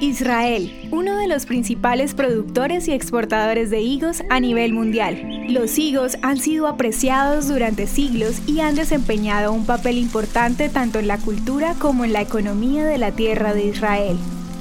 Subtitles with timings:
[0.00, 5.46] Israel, uno de los principales productores y exportadores de higos a nivel mundial.
[5.48, 11.08] Los higos han sido apreciados durante siglos y han desempeñado un papel importante tanto en
[11.08, 14.16] la cultura como en la economía de la tierra de Israel.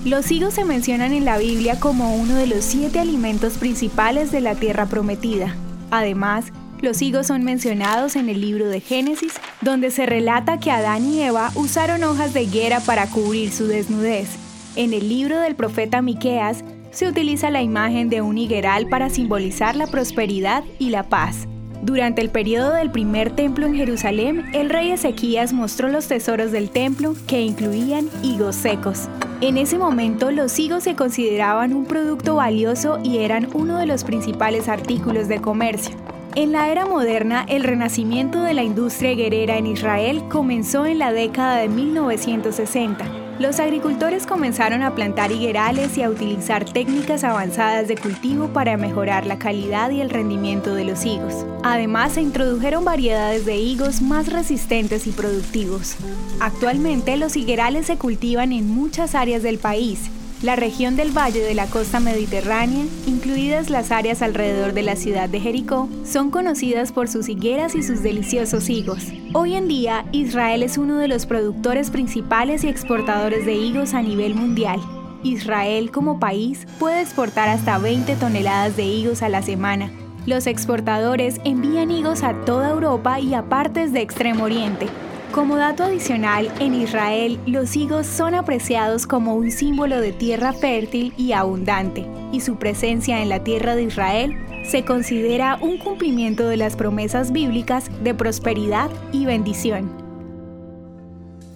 [0.05, 4.41] Los higos se mencionan en la Biblia como uno de los siete alimentos principales de
[4.41, 5.55] la tierra prometida.
[5.91, 6.45] Además,
[6.81, 11.21] los higos son mencionados en el libro de Génesis, donde se relata que Adán y
[11.21, 14.46] Eva usaron hojas de higuera para cubrir su desnudez
[14.77, 19.75] en el libro del profeta Miqueas se utiliza la imagen de un higueral para simbolizar
[19.75, 21.47] la prosperidad y la paz.
[21.81, 26.69] Durante el periodo del primer templo en Jerusalén, el rey Ezequías mostró los tesoros del
[26.69, 29.09] templo que incluían higos secos.
[29.41, 34.03] En ese momento los higos se consideraban un producto valioso y eran uno de los
[34.03, 35.95] principales artículos de comercio.
[36.37, 41.11] En la era moderna, el renacimiento de la industria higuerera en Israel comenzó en la
[41.11, 47.95] década de 1960 los agricultores comenzaron a plantar higuerales y a utilizar técnicas avanzadas de
[47.95, 51.45] cultivo para mejorar la calidad y el rendimiento de los higos.
[51.61, 55.97] Además, se introdujeron variedades de higos más resistentes y productivos.
[56.39, 60.09] Actualmente, los higuerales se cultivan en muchas áreas del país,
[60.41, 65.29] la región del valle de la costa mediterránea, incluidas las áreas alrededor de la ciudad
[65.29, 69.03] de Jericó, son conocidas por sus higueras y sus deliciosos higos.
[69.33, 74.01] Hoy en día, Israel es uno de los productores principales y exportadores de higos a
[74.01, 74.79] nivel mundial.
[75.23, 79.91] Israel como país puede exportar hasta 20 toneladas de higos a la semana.
[80.27, 84.87] Los exportadores envían higos a toda Europa y a partes de Extremo Oriente,
[85.31, 91.13] como dato adicional, en Israel los higos son apreciados como un símbolo de tierra fértil
[91.17, 96.57] y abundante, y su presencia en la tierra de Israel se considera un cumplimiento de
[96.57, 99.91] las promesas bíblicas de prosperidad y bendición.